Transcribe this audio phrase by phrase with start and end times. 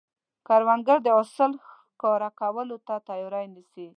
[0.47, 3.87] کروندګر د حاصل ښکاره کولو ته تیاری نیسي